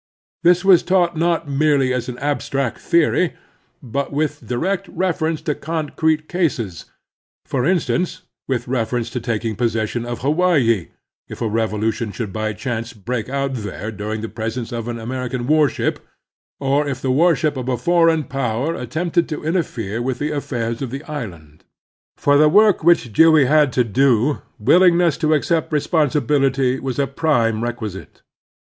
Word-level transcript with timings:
This 0.41 0.65
was 0.65 0.81
taught 0.81 1.15
not 1.15 1.47
merely 1.47 1.93
as 1.93 2.09
an 2.09 2.15
i86 2.15 2.17
The 2.17 2.17
Strenuous 2.17 2.23
Life 2.23 2.31
abstract 2.31 2.77
theory, 2.79 3.33
but 3.83 4.11
with 4.11 4.47
direct 4.47 4.87
reference 4.87 5.41
to 5.43 5.53
con 5.53 5.89
crete 5.95 6.27
cases; 6.27 6.85
for 7.45 7.63
instance, 7.67 8.23
with 8.47 8.67
reference 8.67 9.11
to 9.11 9.19
taking 9.21 9.55
possession 9.55 10.03
of 10.03 10.21
Hawaii, 10.21 10.87
if 11.27 11.39
a 11.39 11.47
revolution 11.47 12.11
should 12.11 12.33
by 12.33 12.51
chance 12.53 12.93
break 12.93 13.29
out 13.29 13.53
there 13.53 13.91
during 13.91 14.21
the 14.21 14.27
presence 14.27 14.71
of 14.71 14.87
an 14.87 14.97
American 14.97 15.45
warship, 15.45 16.03
or 16.59 16.87
if 16.87 16.99
the 16.99 17.11
warship 17.11 17.55
of 17.55 17.69
a 17.69 17.77
foreign 17.77 18.23
power 18.23 18.73
attempted 18.73 19.29
to 19.29 19.43
interfere 19.45 20.01
with 20.01 20.17
the 20.17 20.31
affairs 20.31 20.81
of 20.81 20.89
the 20.89 21.03
island. 21.03 21.63
For 22.17 22.37
the 22.39 22.49
work 22.49 22.83
which 22.83 23.13
Dewey 23.13 23.45
had 23.45 23.71
to 23.73 23.83
do 23.83 24.41
willing 24.57 24.97
ness 24.97 25.15
to 25.17 25.35
accept 25.35 25.71
responsibility 25.71 26.79
was 26.79 26.97
a 26.97 27.05
prime 27.05 27.61
reqtiisite. 27.61 28.23